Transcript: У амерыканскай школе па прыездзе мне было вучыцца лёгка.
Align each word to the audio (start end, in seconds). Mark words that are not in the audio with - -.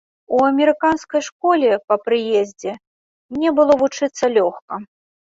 У 0.35 0.37
амерыканскай 0.45 1.21
школе 1.27 1.69
па 1.91 1.95
прыездзе 2.07 2.75
мне 3.33 3.49
было 3.63 3.81
вучыцца 3.87 4.35
лёгка. 4.37 4.73